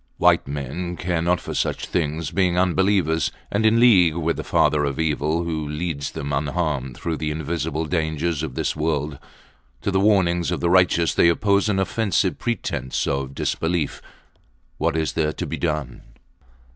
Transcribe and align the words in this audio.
White 0.17 0.47
men 0.47 0.95
care 0.97 1.21
not 1.21 1.39
for 1.39 1.53
such 1.53 1.85
things, 1.85 2.31
being 2.31 2.57
unbelievers 2.57 3.31
and 3.51 3.67
in 3.67 3.79
league 3.79 4.15
with 4.15 4.35
the 4.37 4.43
Father 4.43 4.83
of 4.83 4.97
Evil, 4.99 5.43
who 5.43 5.67
leads 5.67 6.09
them 6.13 6.33
unharmed 6.33 6.97
through 6.97 7.17
the 7.17 7.29
invisible 7.29 7.85
dangers 7.85 8.41
of 8.41 8.55
this 8.55 8.75
world. 8.75 9.19
To 9.83 9.91
the 9.91 9.99
warnings 9.99 10.49
of 10.49 10.59
the 10.59 10.71
righteous 10.71 11.13
they 11.13 11.29
oppose 11.29 11.69
an 11.69 11.77
offensive 11.77 12.39
pretence 12.39 13.05
of 13.05 13.35
disbelief. 13.35 14.01
What 14.79 14.97
is 14.97 15.13
there 15.13 15.33
to 15.33 15.45
be 15.45 15.57
done? 15.57 16.01